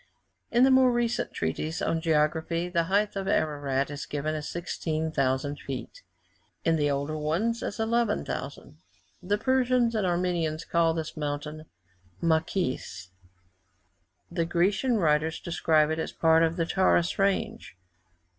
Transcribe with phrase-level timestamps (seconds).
[0.49, 5.59] In the more recent treatises on geography, the height of Ararat is given as 16,000
[5.59, 6.01] feet;
[6.65, 8.79] in the older ones, as 11,000.
[9.21, 11.65] The Persians and Armenians call this mountain
[12.19, 13.11] Macis;
[14.31, 17.77] the Grecian writers describe it as a part of the Taurus range.